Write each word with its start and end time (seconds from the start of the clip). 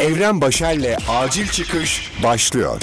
Evren 0.00 0.40
Başer'le 0.40 0.96
Acil 1.08 1.46
Çıkış 1.46 2.12
başlıyor. 2.22 2.80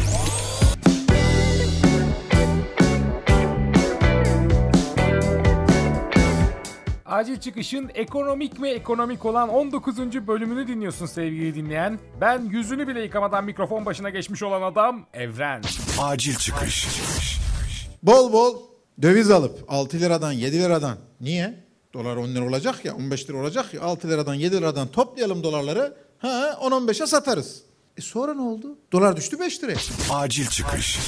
Acil 7.06 7.40
Çıkış'ın 7.40 7.90
ekonomik 7.96 8.62
ve 8.62 8.70
ekonomik 8.70 9.26
olan 9.26 9.50
19. 9.50 9.98
bölümünü 10.28 10.68
dinliyorsun 10.68 11.06
sevgili 11.06 11.56
dinleyen. 11.56 12.00
Ben 12.22 12.42
yüzünü 12.42 12.88
bile 12.88 13.02
yıkamadan 13.02 13.46
mikrofon 13.46 13.86
başına 13.86 14.10
geçmiş 14.10 14.44
olan 14.44 14.62
adam 14.62 15.06
Evren. 15.14 15.62
Acil 16.00 16.36
Çıkış. 16.36 16.88
Bol 18.04 18.34
bol 18.34 18.58
döviz 19.02 19.32
alıp 19.32 19.60
6 19.68 20.00
liradan 20.00 20.32
7 20.32 20.60
liradan. 20.60 20.98
Niye? 21.22 21.68
Dolar 21.94 22.16
10 22.16 22.28
lira 22.28 22.46
olacak 22.46 22.86
ya 22.86 22.96
15 22.96 23.30
lira 23.30 23.38
olacak 23.38 23.74
ya 23.74 23.82
6 23.82 24.10
liradan 24.10 24.34
7 24.34 24.58
liradan 24.58 24.88
toplayalım 24.88 25.44
dolarları. 25.44 26.07
Ha 26.20 26.58
10-15'e 26.62 27.08
satarız. 27.08 27.64
E 27.98 28.02
sonra 28.02 28.34
ne 28.34 28.42
oldu? 28.42 28.78
Dolar 28.92 29.18
düştü 29.18 29.40
5 29.40 29.64
liraya. 29.64 29.78
Acil 30.12 30.48
Çıkış. 30.48 31.00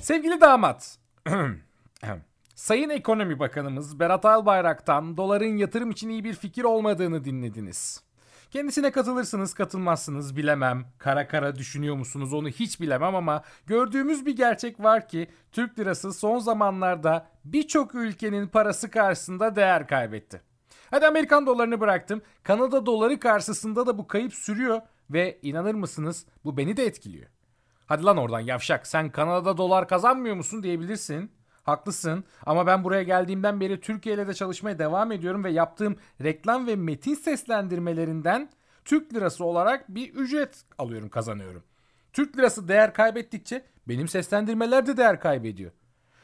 Sevgili 0.00 0.40
damat. 0.40 0.98
Sayın 2.54 2.90
Ekonomi 2.90 3.38
Bakanımız 3.38 4.00
Berat 4.00 4.24
Albayrak'tan 4.24 5.16
doların 5.16 5.56
yatırım 5.56 5.90
için 5.90 6.08
iyi 6.08 6.24
bir 6.24 6.34
fikir 6.34 6.64
olmadığını 6.64 7.24
dinlediniz. 7.24 8.02
Kendisine 8.50 8.90
katılırsınız 8.90 9.54
katılmazsınız 9.54 10.36
bilemem. 10.36 10.84
Kara 10.98 11.28
kara 11.28 11.56
düşünüyor 11.56 11.96
musunuz 11.96 12.32
onu 12.32 12.48
hiç 12.48 12.80
bilemem 12.80 13.14
ama 13.14 13.42
gördüğümüz 13.66 14.26
bir 14.26 14.36
gerçek 14.36 14.80
var 14.80 15.08
ki 15.08 15.28
Türk 15.52 15.78
lirası 15.78 16.12
son 16.12 16.38
zamanlarda 16.38 17.26
birçok 17.44 17.94
ülkenin 17.94 18.48
parası 18.48 18.90
karşısında 18.90 19.56
değer 19.56 19.88
kaybetti. 19.88 20.53
Hadi 20.94 21.06
Amerikan 21.06 21.46
dolarını 21.46 21.80
bıraktım. 21.80 22.22
Kanada 22.42 22.86
doları 22.86 23.20
karşısında 23.20 23.86
da 23.86 23.98
bu 23.98 24.06
kayıp 24.06 24.34
sürüyor 24.34 24.80
ve 25.10 25.38
inanır 25.42 25.74
mısınız 25.74 26.26
bu 26.44 26.56
beni 26.56 26.76
de 26.76 26.86
etkiliyor. 26.86 27.26
Hadi 27.86 28.04
lan 28.04 28.16
oradan 28.16 28.40
yavşak 28.40 28.86
sen 28.86 29.10
Kanada'da 29.10 29.56
dolar 29.56 29.88
kazanmıyor 29.88 30.36
musun 30.36 30.62
diyebilirsin. 30.62 31.30
Haklısın 31.62 32.24
ama 32.46 32.66
ben 32.66 32.84
buraya 32.84 33.02
geldiğimden 33.02 33.60
beri 33.60 33.80
Türkiye 33.80 34.14
ile 34.14 34.28
de 34.28 34.34
çalışmaya 34.34 34.78
devam 34.78 35.12
ediyorum 35.12 35.44
ve 35.44 35.50
yaptığım 35.50 35.96
reklam 36.22 36.66
ve 36.66 36.76
metin 36.76 37.14
seslendirmelerinden 37.14 38.50
Türk 38.84 39.14
lirası 39.14 39.44
olarak 39.44 39.94
bir 39.94 40.14
ücret 40.14 40.64
alıyorum 40.78 41.08
kazanıyorum. 41.08 41.62
Türk 42.12 42.38
lirası 42.38 42.68
değer 42.68 42.94
kaybettikçe 42.94 43.64
benim 43.88 44.08
seslendirmeler 44.08 44.86
de 44.86 44.96
değer 44.96 45.20
kaybediyor. 45.20 45.72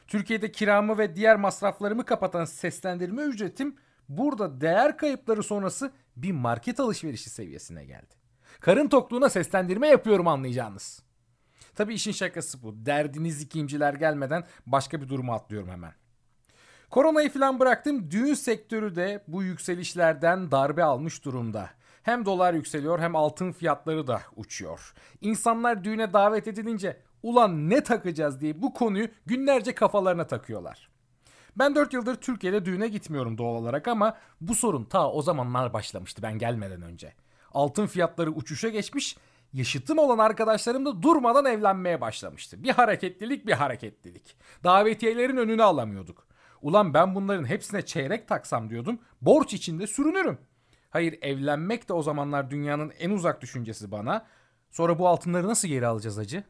Türkiye'de 0.07 0.53
kiramı 0.53 0.99
ve 0.99 1.17
diğer 1.17 1.37
masraflarımı 1.37 2.05
kapatan 2.05 2.45
seslendirme 2.45 3.23
ücretim 3.23 3.77
burada 4.11 4.61
değer 4.61 4.97
kayıpları 4.97 5.43
sonrası 5.43 5.93
bir 6.17 6.33
market 6.33 6.81
alışverişi 6.81 7.31
seviyesine 7.31 7.85
geldi. 7.85 8.15
Karın 8.61 8.89
tokluğuna 8.89 9.29
seslendirme 9.29 9.89
yapıyorum 9.89 10.29
anlayacağınız. 10.29 11.03
Tabii 11.75 11.95
işin 11.95 12.13
şakası 12.13 12.63
bu. 12.63 12.87
Derdiniz 12.87 13.43
ikinciler 13.43 13.95
gelmeden 13.95 14.45
başka 14.67 15.01
bir 15.01 15.09
duruma 15.09 15.35
atlıyorum 15.35 15.69
hemen. 15.69 15.93
Koronayı 16.91 17.33
falan 17.33 17.61
bıraktım. 17.61 18.11
Düğün 18.11 18.35
sektörü 18.35 18.97
de 18.97 19.25
bu 19.29 19.43
yükselişlerden 19.43 20.51
darbe 20.51 20.85
almış 20.85 21.25
durumda. 21.25 21.71
Hem 22.03 22.25
dolar 22.25 22.55
yükseliyor 22.55 22.99
hem 22.99 23.17
altın 23.17 23.53
fiyatları 23.53 24.07
da 24.07 24.21
uçuyor. 24.37 24.95
İnsanlar 25.21 25.85
düğüne 25.85 26.13
davet 26.13 26.49
edilince 26.49 27.01
ulan 27.23 27.71
ne 27.71 27.83
takacağız 27.83 28.41
diye 28.41 28.63
bu 28.63 28.75
konuyu 28.75 29.09
günlerce 29.27 29.75
kafalarına 29.75 30.27
takıyorlar. 30.27 30.91
Ben 31.57 31.75
4 31.75 31.93
yıldır 31.93 32.15
Türkiye'de 32.15 32.65
düğüne 32.65 32.89
gitmiyorum 32.89 33.39
doğal 33.39 33.55
olarak 33.55 33.89
ama 33.89 34.17
bu 34.41 34.55
sorun 34.55 34.85
ta 34.85 35.11
o 35.11 35.23
zamanlar 35.23 35.73
başlamıştı 35.73 36.23
ben 36.23 36.39
gelmeden 36.39 36.83
önce. 36.83 37.13
Altın 37.53 37.87
fiyatları 37.87 38.31
uçuşa 38.31 38.69
geçmiş 38.69 39.17
yaşıtım 39.53 39.99
olan 39.99 40.19
arkadaşlarım 40.19 40.87
da 40.87 41.03
durmadan 41.03 41.45
evlenmeye 41.45 42.01
başlamıştı. 42.01 42.63
Bir 42.65 42.71
hareketlilik 42.71 43.47
bir 43.47 43.53
hareketlilik. 43.53 44.37
Davetiyelerin 44.65 45.37
önünü 45.37 45.63
alamıyorduk. 45.63 46.27
Ulan 46.63 46.95
ben 46.95 47.15
bunların 47.15 47.45
hepsine 47.45 47.87
çeyrek 47.87 48.29
taksam 48.29 48.71
diyordum. 48.71 48.99
Borç 49.21 49.55
içinde 49.55 49.87
sürünürüm. 49.87 50.39
Hayır 50.91 51.19
evlenmek 51.23 51.89
de 51.89 51.93
o 51.93 52.03
zamanlar 52.03 52.51
dünyanın 52.51 52.93
en 52.99 53.11
uzak 53.11 53.43
düşüncesi 53.43 53.91
bana. 53.91 54.27
Sonra 54.71 54.99
bu 54.99 55.09
altınları 55.09 55.49
nasıl 55.49 55.69
geri 55.69 55.87
alacağız 55.87 56.19
acı? 56.19 56.45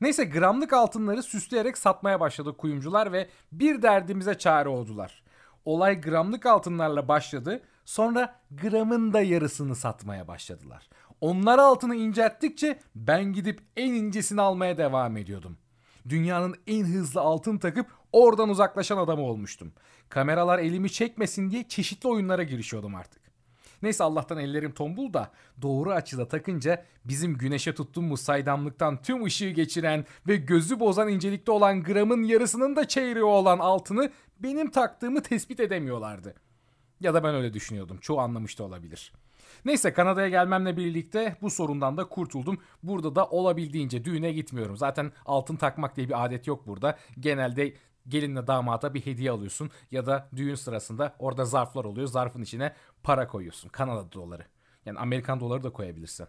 Neyse 0.00 0.24
gramlık 0.24 0.72
altınları 0.72 1.22
süsleyerek 1.22 1.78
satmaya 1.78 2.20
başladı 2.20 2.56
kuyumcular 2.56 3.12
ve 3.12 3.28
bir 3.52 3.82
derdimize 3.82 4.38
çare 4.38 4.68
oldular. 4.68 5.22
Olay 5.64 6.00
gramlık 6.00 6.46
altınlarla 6.46 7.08
başladı. 7.08 7.62
Sonra 7.84 8.40
gramın 8.50 9.12
da 9.12 9.20
yarısını 9.20 9.76
satmaya 9.76 10.28
başladılar. 10.28 10.88
Onlar 11.20 11.58
altını 11.58 11.94
incelttikçe 11.94 12.78
ben 12.94 13.24
gidip 13.24 13.60
en 13.76 13.92
incesini 13.92 14.40
almaya 14.40 14.78
devam 14.78 15.16
ediyordum. 15.16 15.58
Dünyanın 16.08 16.54
en 16.66 16.84
hızlı 16.84 17.20
altın 17.20 17.58
takıp 17.58 17.86
oradan 18.12 18.48
uzaklaşan 18.48 18.98
adamı 18.98 19.22
olmuştum. 19.22 19.72
Kameralar 20.08 20.58
elimi 20.58 20.92
çekmesin 20.92 21.50
diye 21.50 21.68
çeşitli 21.68 22.08
oyunlara 22.08 22.42
girişiyordum 22.42 22.94
artık. 22.94 23.23
Neyse 23.84 24.04
Allah'tan 24.04 24.38
ellerim 24.38 24.72
tombul 24.72 25.12
da 25.12 25.30
doğru 25.62 25.92
açıda 25.92 26.28
takınca 26.28 26.84
bizim 27.04 27.38
güneşe 27.38 27.74
tuttuğumuz 27.74 28.20
saydamlıktan 28.20 29.02
tüm 29.02 29.24
ışığı 29.24 29.50
geçiren 29.50 30.04
ve 30.28 30.36
gözü 30.36 30.80
bozan 30.80 31.08
incelikte 31.08 31.52
olan 31.52 31.82
gramın 31.82 32.22
yarısının 32.22 32.76
da 32.76 32.88
çeyreği 32.88 33.24
olan 33.24 33.58
altını 33.58 34.10
benim 34.40 34.70
taktığımı 34.70 35.22
tespit 35.22 35.60
edemiyorlardı. 35.60 36.34
Ya 37.00 37.14
da 37.14 37.24
ben 37.24 37.34
öyle 37.34 37.54
düşünüyordum. 37.54 37.98
Çoğu 37.98 38.20
anlamış 38.20 38.58
da 38.58 38.64
olabilir. 38.64 39.12
Neyse 39.64 39.92
Kanada'ya 39.92 40.28
gelmemle 40.28 40.76
birlikte 40.76 41.36
bu 41.42 41.50
sorundan 41.50 41.96
da 41.96 42.04
kurtuldum. 42.04 42.58
Burada 42.82 43.14
da 43.14 43.26
olabildiğince 43.26 44.04
düğüne 44.04 44.32
gitmiyorum. 44.32 44.76
Zaten 44.76 45.12
altın 45.26 45.56
takmak 45.56 45.96
diye 45.96 46.08
bir 46.08 46.24
adet 46.24 46.46
yok 46.46 46.66
burada. 46.66 46.98
Genelde 47.20 47.74
gelinle 48.08 48.46
damata 48.46 48.94
bir 48.94 49.06
hediye 49.06 49.30
alıyorsun 49.30 49.70
ya 49.90 50.06
da 50.06 50.28
düğün 50.36 50.54
sırasında 50.54 51.14
orada 51.18 51.44
zarflar 51.44 51.84
oluyor. 51.84 52.06
Zarfın 52.06 52.42
içine 52.42 52.72
para 53.04 53.28
koyuyorsun. 53.28 53.68
Kanada 53.68 54.12
doları. 54.12 54.44
Yani 54.86 54.98
Amerikan 54.98 55.40
doları 55.40 55.62
da 55.62 55.70
koyabilirsin. 55.70 56.26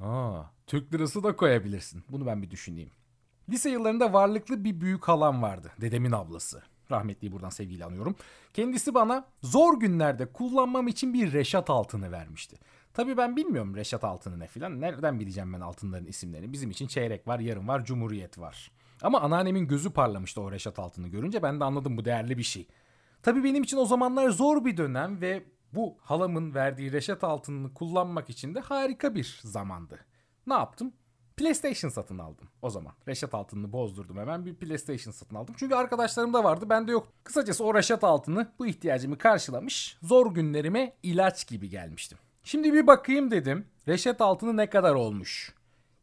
Aa, 0.00 0.42
Türk 0.66 0.94
lirası 0.94 1.22
da 1.22 1.36
koyabilirsin. 1.36 2.04
Bunu 2.08 2.26
ben 2.26 2.42
bir 2.42 2.50
düşüneyim. 2.50 2.90
Lise 3.48 3.70
yıllarında 3.70 4.12
varlıklı 4.12 4.64
bir 4.64 4.80
büyük 4.80 5.08
halam 5.08 5.42
vardı. 5.42 5.72
Dedemin 5.80 6.12
ablası. 6.12 6.62
Rahmetliyi 6.90 7.32
buradan 7.32 7.48
sevgiyle 7.48 7.84
anıyorum. 7.84 8.16
Kendisi 8.54 8.94
bana 8.94 9.24
zor 9.42 9.80
günlerde 9.80 10.26
kullanmam 10.26 10.88
için 10.88 11.14
bir 11.14 11.32
reşat 11.32 11.70
altını 11.70 12.12
vermişti. 12.12 12.56
Tabii 12.94 13.16
ben 13.16 13.36
bilmiyorum 13.36 13.76
reşat 13.76 14.04
altını 14.04 14.40
ne 14.40 14.46
filan. 14.46 14.80
Nereden 14.80 15.20
bileceğim 15.20 15.52
ben 15.52 15.60
altınların 15.60 16.06
isimlerini? 16.06 16.52
Bizim 16.52 16.70
için 16.70 16.86
çeyrek 16.86 17.28
var, 17.28 17.38
yarım 17.38 17.68
var, 17.68 17.84
cumhuriyet 17.84 18.38
var. 18.38 18.70
Ama 19.02 19.20
anneannemin 19.20 19.68
gözü 19.68 19.90
parlamıştı 19.90 20.40
o 20.40 20.52
reşat 20.52 20.78
altını 20.78 21.08
görünce. 21.08 21.42
Ben 21.42 21.60
de 21.60 21.64
anladım 21.64 21.96
bu 21.96 22.04
değerli 22.04 22.38
bir 22.38 22.42
şey. 22.42 22.66
Tabii 23.22 23.44
benim 23.44 23.62
için 23.62 23.76
o 23.76 23.84
zamanlar 23.84 24.30
zor 24.30 24.64
bir 24.64 24.76
dönem 24.76 25.20
ve 25.20 25.44
bu 25.74 25.96
halamın 26.00 26.54
verdiği 26.54 26.92
reşat 26.92 27.24
altınını 27.24 27.74
kullanmak 27.74 28.30
için 28.30 28.54
de 28.54 28.60
harika 28.60 29.14
bir 29.14 29.40
zamandı. 29.44 29.98
Ne 30.46 30.54
yaptım? 30.54 30.92
PlayStation 31.36 31.90
satın 31.90 32.18
aldım 32.18 32.48
o 32.62 32.70
zaman. 32.70 32.92
Reşat 33.08 33.34
altını 33.34 33.72
bozdurdum 33.72 34.16
hemen 34.16 34.46
bir 34.46 34.54
PlayStation 34.54 35.12
satın 35.12 35.36
aldım. 35.36 35.54
Çünkü 35.58 35.74
arkadaşlarım 35.74 36.32
da 36.32 36.44
vardı 36.44 36.70
bende 36.70 36.92
yok. 36.92 37.08
Kısacası 37.24 37.64
o 37.64 37.74
reşat 37.74 38.04
altını 38.04 38.52
bu 38.58 38.66
ihtiyacımı 38.66 39.18
karşılamış. 39.18 39.98
Zor 40.02 40.34
günlerime 40.34 40.92
ilaç 41.02 41.48
gibi 41.48 41.68
gelmiştim. 41.68 42.18
Şimdi 42.44 42.72
bir 42.72 42.86
bakayım 42.86 43.30
dedim. 43.30 43.66
Reşat 43.88 44.20
altını 44.20 44.56
ne 44.56 44.70
kadar 44.70 44.94
olmuş? 44.94 45.54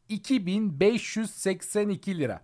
2582 0.10 2.18
lira. 2.18 2.42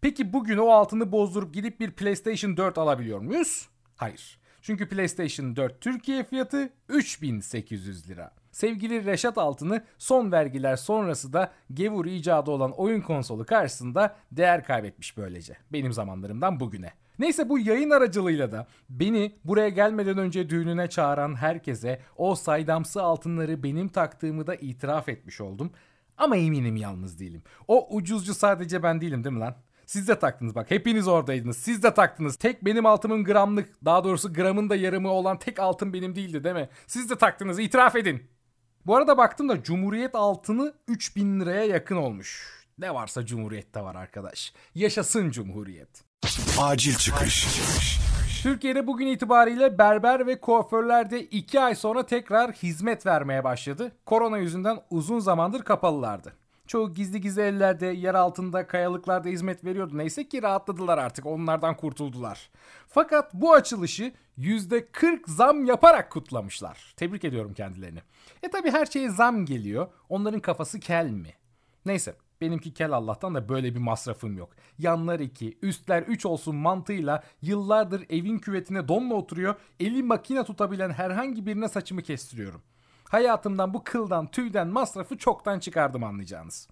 Peki 0.00 0.32
bugün 0.32 0.58
o 0.58 0.68
altını 0.68 1.12
bozdurup 1.12 1.54
gidip 1.54 1.80
bir 1.80 1.90
PlayStation 1.90 2.56
4 2.56 2.78
alabiliyor 2.78 3.20
muyuz? 3.20 3.68
Hayır. 3.96 4.38
Çünkü 4.66 4.88
PlayStation 4.88 5.56
4 5.56 5.80
Türkiye 5.80 6.24
fiyatı 6.24 6.70
3800 6.88 8.10
lira. 8.10 8.30
Sevgili 8.52 9.04
Reşat 9.04 9.38
Altın'ı 9.38 9.84
son 9.98 10.32
vergiler 10.32 10.76
sonrası 10.76 11.32
da 11.32 11.52
gevur 11.74 12.06
icadı 12.06 12.50
olan 12.50 12.72
oyun 12.72 13.00
konsolu 13.00 13.46
karşısında 13.46 14.16
değer 14.32 14.64
kaybetmiş 14.64 15.16
böylece. 15.16 15.56
Benim 15.72 15.92
zamanlarımdan 15.92 16.60
bugüne. 16.60 16.92
Neyse 17.18 17.48
bu 17.48 17.58
yayın 17.58 17.90
aracılığıyla 17.90 18.52
da 18.52 18.66
beni 18.90 19.34
buraya 19.44 19.68
gelmeden 19.68 20.18
önce 20.18 20.50
düğününe 20.50 20.88
çağıran 20.88 21.34
herkese 21.34 22.00
o 22.16 22.34
saydamsı 22.34 23.02
altınları 23.02 23.62
benim 23.62 23.88
taktığımı 23.88 24.46
da 24.46 24.54
itiraf 24.54 25.08
etmiş 25.08 25.40
oldum. 25.40 25.72
Ama 26.16 26.36
eminim 26.36 26.76
yalnız 26.76 27.18
değilim. 27.18 27.42
O 27.68 27.96
ucuzcu 27.96 28.34
sadece 28.34 28.82
ben 28.82 29.00
değilim 29.00 29.24
değil 29.24 29.34
mi 29.34 29.40
lan? 29.40 29.54
Siz 29.86 30.08
de 30.08 30.18
taktınız 30.18 30.54
bak 30.54 30.70
hepiniz 30.70 31.08
oradaydınız. 31.08 31.56
Siz 31.56 31.82
de 31.82 31.94
taktınız. 31.94 32.36
Tek 32.36 32.64
benim 32.64 32.86
altımın 32.86 33.24
gramlık 33.24 33.84
daha 33.84 34.04
doğrusu 34.04 34.32
gramın 34.32 34.70
da 34.70 34.76
yarımı 34.76 35.10
olan 35.10 35.38
tek 35.38 35.58
altın 35.58 35.92
benim 35.92 36.14
değildi 36.16 36.44
değil 36.44 36.54
mi? 36.54 36.68
Siz 36.86 37.10
de 37.10 37.16
taktınız 37.16 37.58
itiraf 37.58 37.96
edin. 37.96 38.22
Bu 38.86 38.96
arada 38.96 39.18
baktım 39.18 39.48
da 39.48 39.62
Cumhuriyet 39.62 40.14
altını 40.14 40.74
3000 40.88 41.40
liraya 41.40 41.64
yakın 41.64 41.96
olmuş. 41.96 42.56
Ne 42.78 42.94
varsa 42.94 43.26
Cumhuriyet'te 43.26 43.80
var 43.80 43.94
arkadaş. 43.94 44.52
Yaşasın 44.74 45.30
Cumhuriyet. 45.30 46.04
Acil 46.58 46.94
çıkış. 46.94 47.56
çıkış. 47.56 47.98
Türkiye'de 48.42 48.86
bugün 48.86 49.06
itibariyle 49.06 49.78
berber 49.78 50.26
ve 50.26 50.40
kuaförlerde 50.40 51.22
2 51.22 51.60
ay 51.60 51.74
sonra 51.74 52.06
tekrar 52.06 52.52
hizmet 52.52 53.06
vermeye 53.06 53.44
başladı. 53.44 53.92
Korona 54.06 54.38
yüzünden 54.38 54.78
uzun 54.90 55.18
zamandır 55.18 55.62
kapalılardı. 55.62 56.32
Çoğu 56.66 56.94
gizli 56.94 57.20
gizli 57.20 57.42
ellerde, 57.42 57.86
yer 57.86 58.14
altında, 58.14 58.66
kayalıklarda 58.66 59.28
hizmet 59.28 59.64
veriyordu. 59.64 59.98
Neyse 59.98 60.28
ki 60.28 60.42
rahatladılar 60.42 60.98
artık, 60.98 61.26
onlardan 61.26 61.76
kurtuldular. 61.76 62.50
Fakat 62.88 63.34
bu 63.34 63.52
açılışı 63.52 64.12
%40 64.38 65.20
zam 65.26 65.64
yaparak 65.64 66.12
kutlamışlar. 66.12 66.94
Tebrik 66.96 67.24
ediyorum 67.24 67.54
kendilerini. 67.54 67.98
E 68.42 68.50
tabi 68.50 68.70
her 68.70 68.86
şeye 68.86 69.10
zam 69.10 69.46
geliyor. 69.46 69.86
Onların 70.08 70.40
kafası 70.40 70.80
kel 70.80 71.10
mi? 71.10 71.32
Neyse 71.86 72.14
benimki 72.40 72.74
kel 72.74 72.92
Allah'tan 72.92 73.34
da 73.34 73.48
böyle 73.48 73.74
bir 73.74 73.80
masrafım 73.80 74.38
yok. 74.38 74.50
Yanlar 74.78 75.20
2, 75.20 75.58
üstler 75.62 76.02
3 76.02 76.26
olsun 76.26 76.56
mantığıyla 76.56 77.22
yıllardır 77.42 78.06
evin 78.10 78.38
küvetine 78.38 78.88
donla 78.88 79.14
oturuyor, 79.14 79.54
eli 79.80 80.02
makine 80.02 80.44
tutabilen 80.44 80.90
herhangi 80.90 81.46
birine 81.46 81.68
saçımı 81.68 82.02
kestiriyorum. 82.02 82.62
Hayatımdan 83.08 83.74
bu 83.74 83.84
kıldan, 83.84 84.26
tüyden 84.26 84.68
masrafı 84.68 85.18
çoktan 85.18 85.58
çıkardım 85.58 86.04
anlayacağınız. 86.04 86.68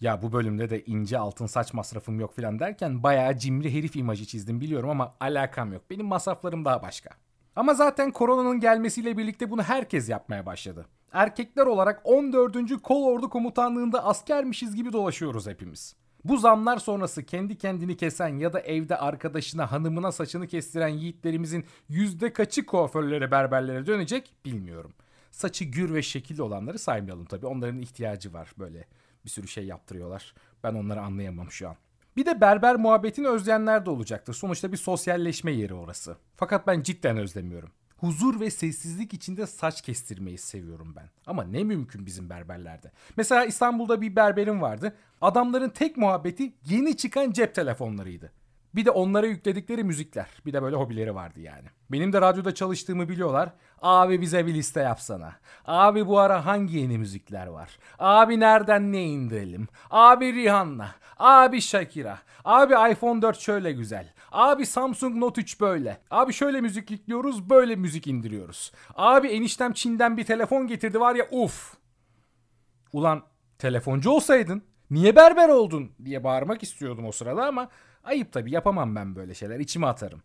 Ya 0.00 0.22
bu 0.22 0.32
bölümde 0.32 0.70
de 0.70 0.84
ince 0.84 1.18
altın 1.18 1.46
saç 1.46 1.74
masrafım 1.74 2.20
yok 2.20 2.34
filan 2.34 2.58
derken 2.58 3.02
bayağı 3.02 3.38
cimri 3.38 3.74
herif 3.74 3.96
imajı 3.96 4.26
çizdim 4.26 4.60
biliyorum 4.60 4.90
ama 4.90 5.14
alakam 5.20 5.72
yok. 5.72 5.82
Benim 5.90 6.06
masraflarım 6.06 6.64
daha 6.64 6.82
başka. 6.82 7.10
Ama 7.56 7.74
zaten 7.74 8.10
koronanın 8.10 8.60
gelmesiyle 8.60 9.18
birlikte 9.18 9.50
bunu 9.50 9.62
herkes 9.62 10.08
yapmaya 10.08 10.46
başladı. 10.46 10.86
Erkekler 11.12 11.66
olarak 11.66 12.00
14. 12.04 12.82
Kol 12.82 13.04
Ordu 13.04 13.30
Komutanlığında 13.30 14.04
askermişiz 14.04 14.74
gibi 14.74 14.92
dolaşıyoruz 14.92 15.46
hepimiz. 15.46 15.96
Bu 16.24 16.36
zamlar 16.38 16.78
sonrası 16.78 17.22
kendi 17.22 17.58
kendini 17.58 17.96
kesen 17.96 18.28
ya 18.28 18.52
da 18.52 18.60
evde 18.60 18.96
arkadaşına 18.96 19.72
hanımına 19.72 20.12
saçını 20.12 20.46
kestiren 20.46 20.88
yiğitlerimizin 20.88 21.64
yüzde 21.88 22.32
kaçı 22.32 22.66
kuaförlere 22.66 23.30
berberlere 23.30 23.86
dönecek 23.86 24.34
bilmiyorum. 24.44 24.92
Saçı 25.32 25.64
gür 25.64 25.94
ve 25.94 26.02
şekilli 26.02 26.42
olanları 26.42 26.78
saymayalım 26.78 27.24
tabii. 27.24 27.46
Onların 27.46 27.80
ihtiyacı 27.80 28.32
var 28.32 28.52
böyle 28.58 28.84
bir 29.24 29.30
sürü 29.30 29.48
şey 29.48 29.64
yaptırıyorlar. 29.64 30.34
Ben 30.64 30.74
onları 30.74 31.00
anlayamam 31.00 31.50
şu 31.50 31.68
an. 31.68 31.76
Bir 32.16 32.26
de 32.26 32.40
berber 32.40 32.76
muhabbetini 32.76 33.28
özleyenler 33.28 33.86
de 33.86 33.90
olacaktır. 33.90 34.34
Sonuçta 34.34 34.72
bir 34.72 34.76
sosyalleşme 34.76 35.52
yeri 35.52 35.74
orası. 35.74 36.16
Fakat 36.36 36.66
ben 36.66 36.82
cidden 36.82 37.16
özlemiyorum. 37.16 37.70
Huzur 37.96 38.40
ve 38.40 38.50
sessizlik 38.50 39.14
içinde 39.14 39.46
saç 39.46 39.82
kestirmeyi 39.82 40.38
seviyorum 40.38 40.94
ben. 40.96 41.10
Ama 41.26 41.44
ne 41.44 41.64
mümkün 41.64 42.06
bizim 42.06 42.30
berberlerde. 42.30 42.92
Mesela 43.16 43.44
İstanbul'da 43.44 44.00
bir 44.00 44.16
berberim 44.16 44.62
vardı. 44.62 44.96
Adamların 45.20 45.68
tek 45.68 45.96
muhabbeti 45.96 46.52
yeni 46.64 46.96
çıkan 46.96 47.32
cep 47.32 47.54
telefonlarıydı. 47.54 48.32
Bir 48.74 48.84
de 48.84 48.90
onlara 48.90 49.26
yükledikleri 49.26 49.84
müzikler. 49.84 50.26
Bir 50.46 50.52
de 50.52 50.62
böyle 50.62 50.76
hobileri 50.76 51.14
vardı 51.14 51.40
yani. 51.40 51.68
Benim 51.90 52.12
de 52.12 52.20
radyoda 52.20 52.54
çalıştığımı 52.54 53.08
biliyorlar. 53.08 53.52
Abi 53.82 54.20
bize 54.20 54.46
bir 54.46 54.54
liste 54.54 54.80
yapsana. 54.80 55.36
Abi 55.66 56.06
bu 56.06 56.18
ara 56.18 56.46
hangi 56.46 56.78
yeni 56.78 56.98
müzikler 56.98 57.46
var? 57.46 57.78
Abi 57.98 58.40
nereden 58.40 58.92
ne 58.92 59.04
indirelim? 59.04 59.68
Abi 59.90 60.34
Rihanna. 60.34 60.88
Abi 61.18 61.60
Shakira. 61.60 62.18
Abi 62.44 62.92
iPhone 62.92 63.22
4 63.22 63.38
şöyle 63.38 63.72
güzel. 63.72 64.12
Abi 64.32 64.66
Samsung 64.66 65.16
Note 65.16 65.40
3 65.40 65.60
böyle. 65.60 66.00
Abi 66.10 66.32
şöyle 66.32 66.60
müzik 66.60 66.90
yüklüyoruz 66.90 67.50
böyle 67.50 67.76
müzik 67.76 68.06
indiriyoruz. 68.06 68.72
Abi 68.94 69.28
eniştem 69.28 69.72
Çin'den 69.72 70.16
bir 70.16 70.24
telefon 70.24 70.66
getirdi 70.66 71.00
var 71.00 71.14
ya 71.14 71.26
uf. 71.30 71.74
Ulan 72.92 73.22
telefoncu 73.58 74.10
olsaydın 74.10 74.62
niye 74.90 75.16
berber 75.16 75.48
oldun 75.48 75.92
diye 76.04 76.24
bağırmak 76.24 76.62
istiyordum 76.62 77.06
o 77.06 77.12
sırada 77.12 77.46
ama 77.46 77.68
ayıp 78.04 78.32
tabii 78.32 78.50
yapamam 78.50 78.96
ben 78.96 79.16
böyle 79.16 79.34
şeyler 79.34 79.60
içime 79.60 79.86
atarım. 79.86 80.22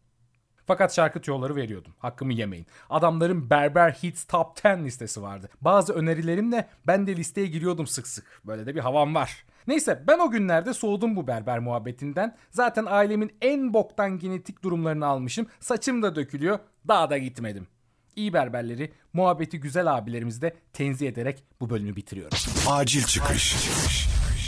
Fakat 0.67 0.95
şarkı 0.95 1.21
tüyoları 1.21 1.55
veriyordum. 1.55 1.93
Hakkımı 1.99 2.33
yemeyin. 2.33 2.67
Adamların 2.89 3.49
Berber 3.49 3.91
Hits 3.91 4.23
Top 4.23 4.65
10 4.65 4.83
listesi 4.85 5.21
vardı. 5.21 5.49
Bazı 5.61 5.93
önerilerimle 5.93 6.67
ben 6.87 7.07
de 7.07 7.15
listeye 7.15 7.47
giriyordum 7.47 7.87
sık 7.87 8.07
sık. 8.07 8.41
Böyle 8.45 8.65
de 8.65 8.75
bir 8.75 8.79
havam 8.79 9.15
var. 9.15 9.45
Neyse 9.67 10.03
ben 10.07 10.19
o 10.19 10.31
günlerde 10.31 10.73
soğudum 10.73 11.15
bu 11.15 11.27
berber 11.27 11.59
muhabbetinden. 11.59 12.35
Zaten 12.51 12.85
ailemin 12.85 13.31
en 13.41 13.73
boktan 13.73 14.19
genetik 14.19 14.63
durumlarını 14.63 15.05
almışım. 15.05 15.47
Saçım 15.59 16.03
da 16.03 16.15
dökülüyor. 16.15 16.59
Daha 16.87 17.09
da 17.09 17.17
gitmedim. 17.17 17.67
İyi 18.15 18.33
berberleri, 18.33 18.91
muhabbeti 19.13 19.59
güzel 19.59 19.97
abilerimizi 19.97 20.41
de 20.41 20.55
tenzih 20.73 21.07
ederek 21.07 21.43
bu 21.61 21.69
bölümü 21.69 21.95
bitiriyorum. 21.95 22.37
Acil 22.67 23.03
çıkış. 23.03 23.55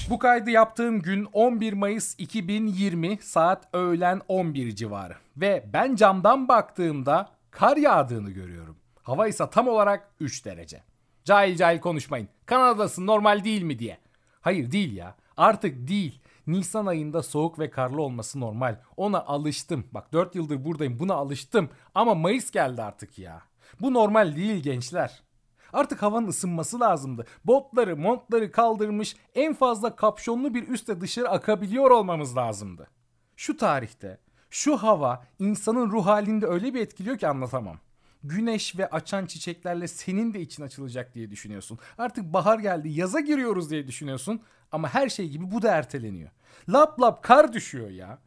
Bu 0.10 0.20
kaydı 0.20 0.50
yaptığım 0.50 1.02
gün 1.02 1.28
11 1.34 1.74
Mayıs 1.74 2.16
2020 2.18 3.18
saat 3.22 3.68
öğlen 3.74 4.22
11 4.28 4.76
civarı. 4.76 5.16
Ve 5.38 5.66
ben 5.74 5.96
camdan 5.96 6.48
baktığımda 6.48 7.30
kar 7.52 7.78
yağdığını 7.78 8.32
görüyorum. 8.32 8.78
Hava 9.04 9.28
ise 9.28 9.50
tam 9.52 9.68
olarak 9.68 10.12
3 10.20 10.46
derece. 10.46 10.84
Cahil 11.24 11.56
cahil 11.56 11.80
konuşmayın. 11.80 12.30
Kanada'sın 12.46 13.08
normal 13.08 13.44
değil 13.44 13.62
mi 13.62 13.80
diye. 13.80 13.98
Hayır 14.42 14.72
değil 14.72 14.96
ya. 14.96 15.16
Artık 15.38 15.88
değil. 15.88 16.22
Nisan 16.48 16.86
ayında 16.86 17.24
soğuk 17.24 17.60
ve 17.60 17.70
karlı 17.70 18.02
olması 18.02 18.40
normal. 18.40 18.76
Ona 18.98 19.20
alıştım. 19.26 19.88
Bak 19.92 20.14
4 20.14 20.36
yıldır 20.36 20.66
buradayım 20.66 21.00
buna 21.00 21.14
alıştım. 21.14 21.70
Ama 21.96 22.16
Mayıs 22.16 22.52
geldi 22.52 22.84
artık 22.84 23.20
ya. 23.20 23.42
Bu 23.82 23.94
normal 23.94 24.36
değil 24.36 24.64
gençler. 24.64 25.29
Artık 25.74 26.02
havanın 26.02 26.28
ısınması 26.28 26.80
lazımdı. 26.80 27.26
Botları, 27.46 27.98
montları 27.98 28.52
kaldırmış 28.52 29.16
en 29.36 29.54
fazla 29.54 29.96
kapşonlu 29.96 30.54
bir 30.54 30.68
üstte 30.68 31.02
dışarı 31.02 31.30
akabiliyor 31.30 31.92
olmamız 31.92 32.38
lazımdı. 32.38 32.88
Şu 33.36 33.58
tarihte, 33.58 34.20
şu 34.50 34.78
hava 34.78 35.26
insanın 35.40 35.92
ruh 35.92 36.06
halinde 36.06 36.46
öyle 36.46 36.74
bir 36.74 36.82
etkiliyor 36.82 37.18
ki 37.18 37.28
anlatamam. 37.28 37.78
Güneş 38.24 38.78
ve 38.78 38.90
açan 38.90 39.26
çiçeklerle 39.26 39.88
senin 39.88 40.34
de 40.34 40.42
için 40.42 40.64
açılacak 40.64 41.16
diye 41.16 41.32
düşünüyorsun. 41.32 41.80
Artık 41.98 42.34
bahar 42.34 42.60
geldi, 42.60 42.90
yaza 42.90 43.20
giriyoruz 43.20 43.70
diye 43.70 43.88
düşünüyorsun. 43.88 44.42
Ama 44.72 44.94
her 44.94 45.10
şey 45.10 45.30
gibi 45.30 45.52
bu 45.52 45.62
da 45.62 45.72
erteleniyor. 45.72 46.30
Lap 46.70 47.02
lap 47.02 47.24
kar 47.24 47.54
düşüyor 47.54 47.90
ya. 47.90 48.20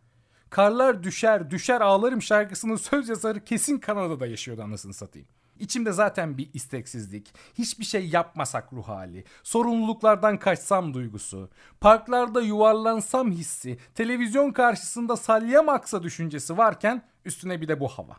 Karlar 0.50 1.02
düşer, 1.02 1.50
düşer 1.50 1.80
ağlarım 1.80 2.22
şarkısının 2.22 2.76
söz 2.76 3.08
yazarı 3.08 3.44
kesin 3.44 3.78
Kanada'da 3.78 4.26
yaşıyordu 4.26 4.62
anasını 4.62 4.94
satayım. 4.94 5.28
İçimde 5.58 5.92
zaten 5.92 6.38
bir 6.38 6.50
isteksizlik, 6.54 7.34
hiçbir 7.54 7.84
şey 7.84 8.08
yapmasak 8.08 8.72
ruh 8.72 8.88
hali, 8.88 9.24
sorumluluklardan 9.42 10.38
kaçsam 10.38 10.94
duygusu, 10.94 11.50
parklarda 11.80 12.40
yuvarlansam 12.40 13.32
hissi, 13.32 13.78
televizyon 13.94 14.52
karşısında 14.52 15.16
salyam 15.16 15.68
aksa 15.68 16.02
düşüncesi 16.02 16.56
varken 16.56 17.02
üstüne 17.24 17.60
bir 17.60 17.68
de 17.68 17.80
bu 17.80 17.88
hava. 17.88 18.16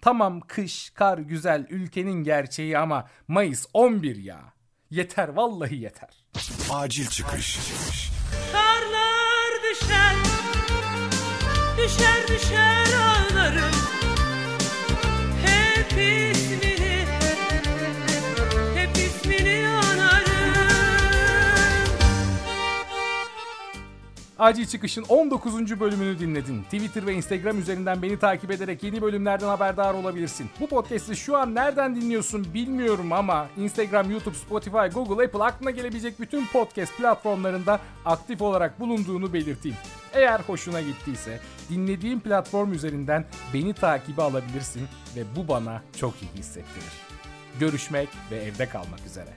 Tamam 0.00 0.40
kış, 0.40 0.90
kar 0.90 1.18
güzel 1.18 1.66
ülkenin 1.70 2.24
gerçeği 2.24 2.78
ama 2.78 3.08
Mayıs 3.28 3.66
11 3.72 4.16
ya. 4.16 4.40
Yeter 4.90 5.28
vallahi 5.28 5.76
yeter. 5.76 6.26
Acil 6.70 7.06
çıkış. 7.06 7.58
Karlar 8.52 9.62
düşer, 9.70 10.16
düşer 11.76 12.28
düşer 12.28 12.86
ağlarım. 12.86 13.95
Acil 24.46 24.66
Çıkış'ın 24.66 25.04
19. 25.08 25.80
bölümünü 25.80 26.18
dinledin. 26.18 26.62
Twitter 26.62 27.06
ve 27.06 27.14
Instagram 27.14 27.58
üzerinden 27.58 28.02
beni 28.02 28.18
takip 28.18 28.50
ederek 28.50 28.82
yeni 28.82 29.02
bölümlerden 29.02 29.46
haberdar 29.46 29.94
olabilirsin. 29.94 30.50
Bu 30.60 30.66
podcast'i 30.66 31.16
şu 31.16 31.36
an 31.36 31.54
nereden 31.54 31.96
dinliyorsun 31.96 32.54
bilmiyorum 32.54 33.12
ama 33.12 33.46
Instagram, 33.56 34.10
YouTube, 34.10 34.34
Spotify, 34.34 34.94
Google, 34.94 35.24
Apple 35.24 35.42
aklına 35.42 35.70
gelebilecek 35.70 36.20
bütün 36.20 36.46
podcast 36.46 36.96
platformlarında 36.96 37.80
aktif 38.04 38.42
olarak 38.42 38.80
bulunduğunu 38.80 39.32
belirteyim. 39.32 39.76
Eğer 40.16 40.40
hoşuna 40.40 40.80
gittiyse 40.80 41.40
dinlediğin 41.70 42.20
platform 42.20 42.72
üzerinden 42.72 43.24
beni 43.54 43.74
takibe 43.74 44.22
alabilirsin 44.22 44.88
ve 45.16 45.20
bu 45.36 45.48
bana 45.48 45.82
çok 46.00 46.14
iyi 46.22 46.38
hissettirir. 46.38 46.92
Görüşmek 47.60 48.08
ve 48.30 48.36
evde 48.36 48.68
kalmak 48.68 49.06
üzere. 49.06 49.30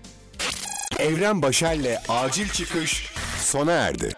Evren 0.99 1.41
Başer'le 1.41 1.99
acil 2.09 2.49
çıkış 2.49 3.13
sona 3.37 3.71
erdi. 3.71 4.09